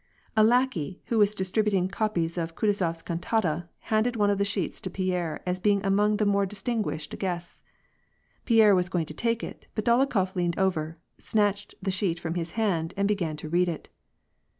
A 0.35 0.43
lackey, 0.43 0.99
who 1.09 1.19
was 1.19 1.35
distributing 1.35 1.87
copies 1.87 2.35
of 2.35 2.55
Kutnzof 2.55 2.89
s 2.95 3.01
cantata, 3.03 3.69
handed 3.93 4.15
one 4.15 4.31
of 4.31 4.39
the 4.39 4.43
sheets 4.45 4.81
to 4.81 4.89
Pierre 4.89 5.43
as 5.45 5.59
being 5.59 5.79
among 5.85 6.17
the 6.17 6.25
more 6.25 6.47
distinguished 6.47 7.15
guests. 7.19 7.61
Pierre 8.45 8.73
was 8.73 8.89
going 8.89 9.05
to 9.05 9.13
take 9.13 9.43
it, 9.43 9.67
but 9.75 9.85
Dolo 9.85 10.07
khof 10.07 10.33
leaned 10.35 10.57
over, 10.57 10.97
snatched 11.19 11.75
the 11.83 11.91
sheet 11.91 12.19
from 12.19 12.33
his 12.33 12.53
hand 12.53 12.95
and 12.97 13.07
began 13.07 13.37
to 13.37 13.47
read 13.47 13.69
it. 13.69 13.89